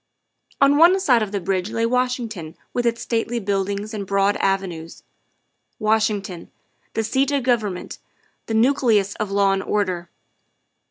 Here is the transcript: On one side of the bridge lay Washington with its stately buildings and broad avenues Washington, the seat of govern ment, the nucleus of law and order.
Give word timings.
On 0.59 0.77
one 0.77 0.99
side 0.99 1.21
of 1.21 1.31
the 1.31 1.39
bridge 1.39 1.69
lay 1.69 1.85
Washington 1.85 2.55
with 2.73 2.87
its 2.87 3.03
stately 3.03 3.39
buildings 3.39 3.93
and 3.93 4.07
broad 4.07 4.35
avenues 4.37 5.03
Washington, 5.77 6.49
the 6.95 7.03
seat 7.03 7.29
of 7.31 7.43
govern 7.43 7.75
ment, 7.75 7.99
the 8.47 8.55
nucleus 8.55 9.13
of 9.17 9.29
law 9.29 9.51
and 9.51 9.61
order. 9.61 10.09